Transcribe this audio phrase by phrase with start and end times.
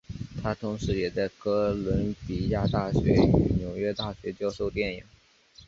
[0.41, 5.03] 他同时也在哥伦比亚大学与纽约大学教授电影。